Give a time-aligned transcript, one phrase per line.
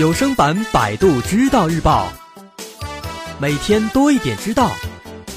[0.00, 2.08] 有声版《百度知道日报》，
[3.38, 4.70] 每天多一点知道，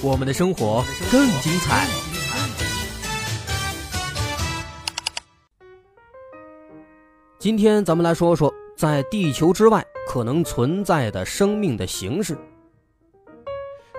[0.01, 0.81] 我们的生活
[1.11, 1.85] 更精彩。
[7.37, 12.37] 今天咱们来说说，在地球之外可能存在的生命的形式。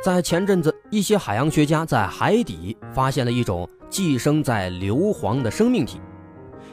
[0.03, 6.01] 在前阵子，一些海洋学家在海底发现了一种寄生在硫磺的生命体，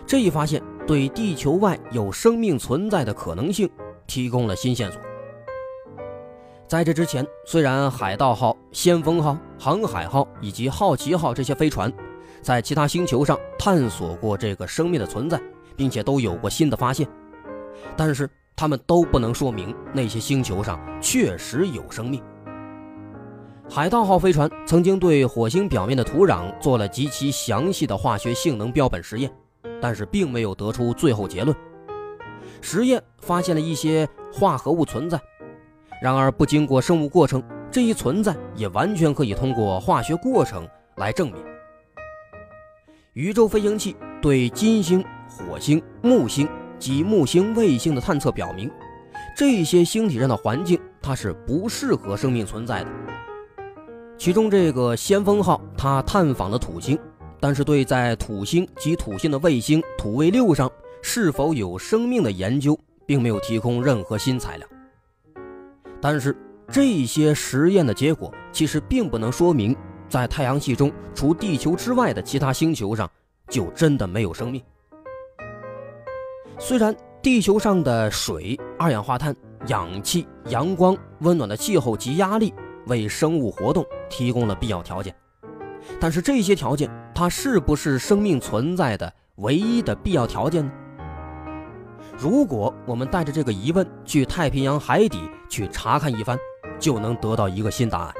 [0.07, 3.69] 这一发现对地球外有生命存在的可能性
[4.07, 5.01] 提供了新线索。
[6.68, 11.91] 在这之前，虽然海盗号、先锋号、航海号以及好奇号这些飞船
[12.41, 15.41] 在其他星球上探索过这个生命的存在，
[15.75, 17.07] 并且都有过新的发现，
[17.97, 22.24] 但是他们都不能说明那些星球上确实有生命。
[23.69, 29.32] 海盗号飞船曾经对火星表面的土壤做了极其详细的化学性能标本实验，
[29.81, 31.55] 但是并没有得出最后结论。
[32.61, 35.19] 实验发现了一些化合物存在，
[36.01, 41.43] 然而不经过生物过程，这一存在也完全可以通过化学过程来证明。
[43.13, 46.47] 宇宙飞行器对金星、火星、木星
[46.79, 48.71] 及木星卫星的探测表明，
[49.35, 52.89] 这些星体上的环境它是不适合生命存在的。
[54.17, 56.97] 其中这个先锋号，它探访了土星，
[57.42, 64.67] 但是对在土星及土星的卫星土卫六上是否有生命的研究，并没有提供任何新材料。
[66.00, 66.34] 但是
[66.69, 69.75] 这些实验的结果，其实并不能说明
[70.08, 73.09] 在太阳系中除地球之外的其他星球上
[73.50, 74.64] 就真的没有生命。
[76.59, 79.36] 虽然地球上的水、二氧化碳、
[79.67, 82.53] 氧气、阳光、温暖的气候及压力。
[82.88, 85.16] 为生物活动提供了必要条件，
[86.00, 90.71] 但是这些条件，它是不是生命存在的唯一的必要条件呢？
[92.17, 96.37] 如果我们带着这个疑问去太平洋海底去查看一番，
[96.79, 98.13] 就能得到一个新答案：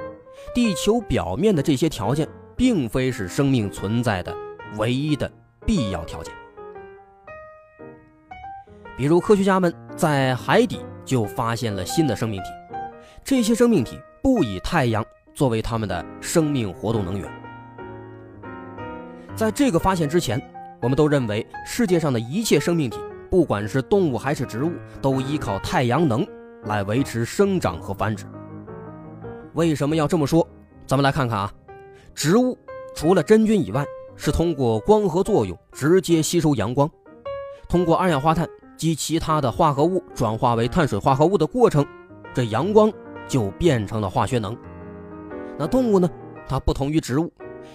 [0.54, 4.36] 地球表面的这些条件，并非是生命存在的
[4.78, 5.32] 唯一的
[5.66, 6.34] 必要条件。
[8.98, 12.50] 比如，科学家们在海底就发现了新的生命体，
[13.24, 14.00] 这些生命体。
[14.24, 15.04] 不以太阳
[15.34, 17.41] 作为他们的生命活动能源。
[19.36, 20.42] 在这个发现之前，
[20.82, 23.00] 我们都认为世界上的一切生命体，
[23.30, 24.72] 不管是动物还是植物，
[25.02, 26.26] 都依靠太阳能
[26.64, 28.26] 来维持生长和繁殖。
[29.54, 30.48] 为什么要这么说？
[30.86, 31.52] 咱们来看看啊，
[32.14, 32.58] 植物
[32.96, 36.90] 除了真菌以外，是通过光合作用直接吸收阳光，
[37.68, 41.86] 通过二氧化碳及其他的化合物转化为碳水化合物的过程，
[42.34, 42.92] 这阳光。
[43.28, 44.58] 就变成了化学能。
[45.58, 46.10] 那动物呢？
[46.50, 47.32] 它不同于植物，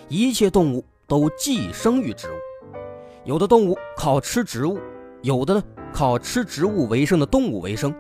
[0.07, 2.37] 一切动物都寄生于植物。
[3.25, 4.79] 有的动物靠吃植物，
[5.23, 5.63] 有的呢
[5.93, 7.95] 靠吃植物为生的动物为生，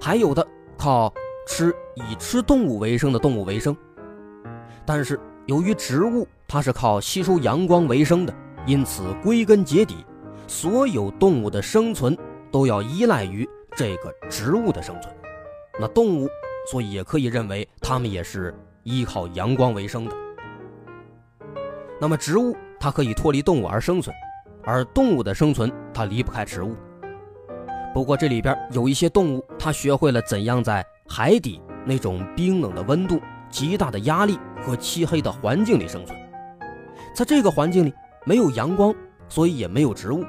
[0.00, 1.12] 还有的靠
[1.46, 3.76] 吃以吃动物为生的动物为生。
[4.84, 8.34] 但是由于植物它是靠吸收阳光为生的，
[8.66, 10.04] 因此归根结底，
[10.46, 12.16] 所有动物的生存
[12.50, 15.14] 都要依赖于这个植物的生存。
[15.78, 16.28] 那动物。
[16.70, 20.14] 所以也可以认为，它们也是依靠阳光为生的。
[22.00, 24.14] 那么，植物它可以脱离动物而生存，
[24.62, 26.76] 而动物的生存它离不开植物。
[27.92, 33.20] 不过，这里边有一些动物，它学会了怎样在海底那种冰冷的温度、
[33.50, 36.16] 极大的压力和漆黑的环境里生存。
[37.14, 37.92] 在这个环境里，
[38.24, 38.94] 没有阳光，
[39.28, 40.24] 所以也没有植物。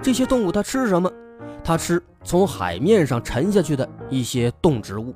[0.00, 1.12] 这些动物它吃什么？
[1.62, 5.14] 它吃从海面上沉下去的一些动植物。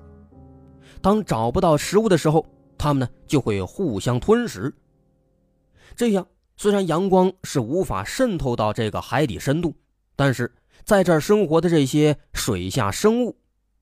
[1.01, 2.45] 当找不到食物的时候，
[2.77, 4.75] 它们呢就会互相吞食。
[5.97, 9.75] 这样，虽然阳光是无法渗透到这个海底深度，
[10.17, 10.53] 但是
[10.85, 13.37] 在这儿生活的这些水下生物，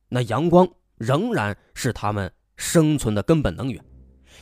[0.09, 3.83] 那阳光仍然是它们生存的根本能源，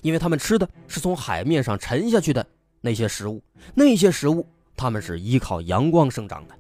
[0.03, 2.47] 因为它们吃的是从海面上沉下去的
[2.81, 3.43] 那些食物，
[3.75, 6.55] 那些食物它们是依靠阳光生长的。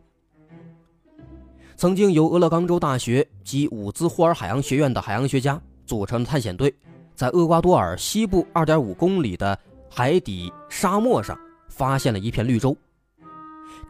[1.76, 5.60] 曾经由俄勒冈州大学及伍兹霍尔海洋学院的海洋学家。
[5.86, 6.74] 组成的探险队，
[7.14, 9.56] 在厄瓜多尔西部二点五公里的
[9.98, 11.34] 海底沙漠上
[11.70, 12.76] 发现了一片绿洲。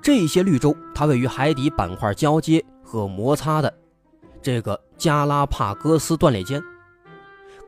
[0.00, 3.74] 这些绿洲，它位于海底板块交接和摩擦的
[4.40, 6.62] 这个加拉帕戈斯断裂间，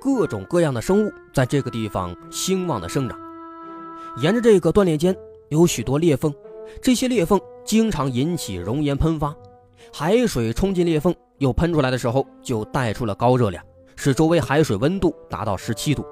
[0.01, 3.19] 各种各样的生物在这个地方兴旺的生长。
[4.19, 5.17] 沿着这个断裂间
[5.49, 6.33] 有许多裂缝，
[6.81, 9.35] 这些裂缝经常引起熔岩喷发，
[9.93, 13.65] 海水冲进裂缝又喷出来的时候，就带出了高热量。
[13.97, 16.07] 使周围海水温度达到十七度，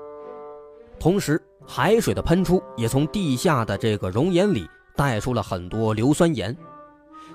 [0.98, 6.56] 同时海水的喷出也从地下的这个熔岩里带出了很多硫酸盐，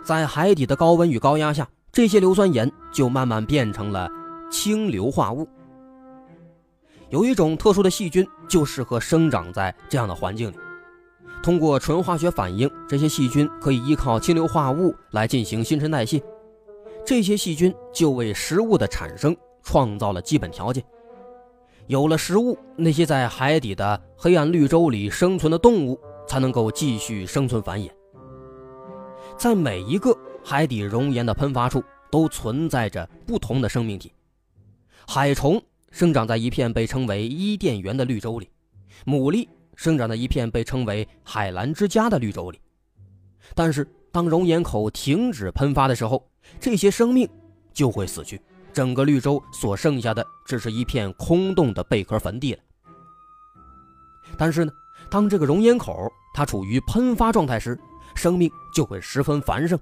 [0.03, 4.09] 在海底的高温与高压下，这些硫酸盐就慢慢变成了
[4.49, 5.47] 氢硫化物。
[7.09, 10.55] 有一种特殊的细菌就适合生长在这样的环境里。
[11.43, 16.21] 通过纯化学反应，这些细菌可以依靠氢硫化物来进行新陈代谢。
[17.05, 20.83] 这些细菌就为食物的产生创造了基本条件。
[21.87, 27.89] 有了食物，那些在海底的黑暗绿洲里生存的动物才能够继续生存繁衍。
[29.37, 34.11] 在每一个海底熔岩的喷发处，都存在着不同的生命体。
[35.07, 35.61] 海虫
[35.91, 38.49] 生长在一片被称为伊甸园的绿洲里，
[39.05, 39.47] 牡蛎。
[39.73, 42.59] 生长在一片被称为“海蓝之家”的绿洲里，
[43.55, 46.23] 但是当熔岩口停止喷发的时候，
[46.59, 47.27] 这些生命
[47.73, 48.39] 就会死去，
[48.71, 52.59] 整个绿洲所剩下的只是一片空洞的贝壳坟地了。
[54.37, 54.71] 但是呢，
[55.09, 57.79] 当这个熔岩口它处于喷发状态时，
[58.15, 59.77] 生命就会十分繁盛，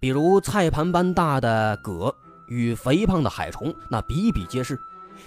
[0.00, 2.14] 比如菜盘般大的蛤
[2.48, 4.78] 与肥胖的海虫，那比比皆是，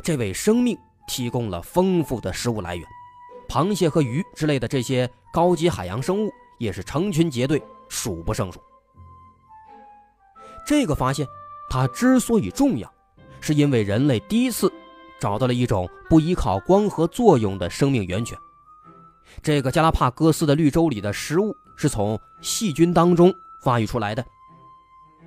[0.02, 2.86] 这为生命提供了丰富的食物来源。
[3.50, 8.60] 螃蟹和鱼之类的这些高级海洋生物也是成群结队，数不胜数。
[10.66, 11.28] 这个发现，
[11.74, 12.94] 它之所以重要，
[13.42, 14.72] 是因为人类第一次
[15.20, 18.38] 找到了一种不依靠光合作用的生命源泉。
[19.42, 23.34] 这个加拉帕戈斯的绿洲里的食物是从细菌当中
[23.64, 24.24] 发育出来的。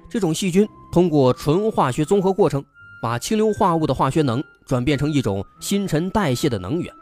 [0.08, 2.64] 这种细菌通过纯化学综合过程，
[3.02, 6.94] 把氢硫化物的化学能转变成一种新陈代谢的能源。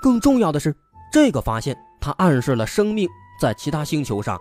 [0.00, 0.72] 更重要的是，
[1.12, 3.08] 这个发现它暗示了生命
[3.40, 4.38] 在其他星球上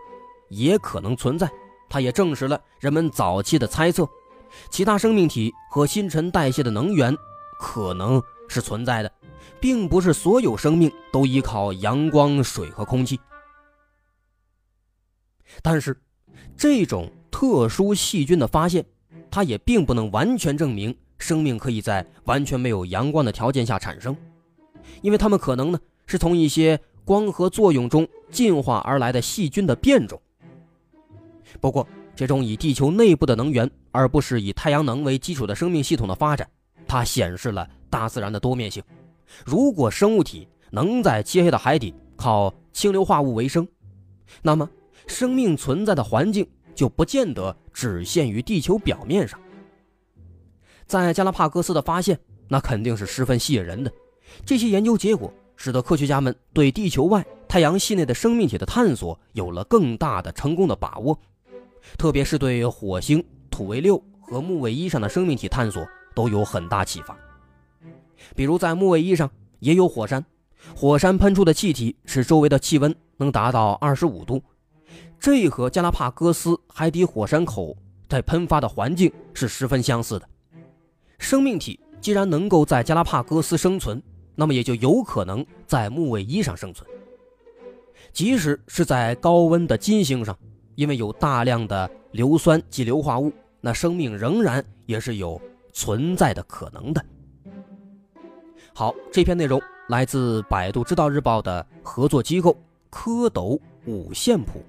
[0.49, 1.49] 也可能存在。
[1.89, 4.07] 它也证实了人们早期的猜测：
[4.69, 7.15] 其他生命体和新陈代谢的能源
[7.59, 9.11] 可能是存在的，
[9.59, 13.19] 并不是所有生命都依靠阳光、水和空气。
[15.63, 15.99] 但是，
[16.55, 18.85] 这种特殊细菌的发现，
[19.31, 24.15] 它也并不能完全证明生命可以在完全没有阳光的条件下产生。
[25.01, 30.21] 因为它们可能呢是从一些光合作用中进化而来的细菌的变种。
[31.59, 36.47] 不过，这种以地球内部的能源而不是以太阳能为基础的生命系统的发展，
[36.87, 38.83] 它显示了大自然的多面性。
[39.45, 43.67] 如果生物体能在漆黑的海底靠氢硫化物为生，
[44.41, 44.69] 那么
[45.07, 49.39] 生命存在的环境就不见得只限于地球表面上。
[50.85, 53.91] 在加拉帕戈斯的发现，那肯定是十分吸引人的。
[54.45, 61.19] 这些研究结果使得科学家们对地球外太阳系内的生命体的探索有了更大的成功的把握，
[61.97, 67.17] 特别是对火星土卫六和木卫一上的生命体探索都有很大启发。
[68.35, 70.23] 比如在木卫一上也有火山，
[70.75, 74.41] 火山喷出的气体使周围的气温能达到二十五度，
[75.19, 77.75] 这和加拉帕戈斯海底火山口
[78.07, 80.27] 在喷发的环境是十分相似的。
[81.17, 84.01] 生命体既然能够在加拉帕戈斯生存，
[84.35, 86.89] 那么也就有可能在木卫一上生存。
[88.13, 90.37] 即使是在高温的金星上，
[90.79, 95.39] 因为有大量的硫酸及硫化物，那生命仍然也是有
[95.73, 97.05] 存在的可能的。
[98.73, 102.55] 好，这篇内容来自百度知道日报的合作机构
[102.89, 104.63] 蝌蚪五线谱。